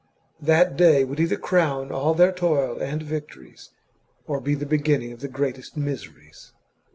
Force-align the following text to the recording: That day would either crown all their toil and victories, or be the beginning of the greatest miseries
That 0.41 0.75
day 0.77 1.03
would 1.03 1.19
either 1.19 1.35
crown 1.37 1.91
all 1.91 2.15
their 2.15 2.31
toil 2.31 2.81
and 2.81 3.03
victories, 3.03 3.69
or 4.25 4.41
be 4.41 4.55
the 4.55 4.65
beginning 4.65 5.11
of 5.11 5.19
the 5.19 5.27
greatest 5.27 5.77
miseries 5.77 6.53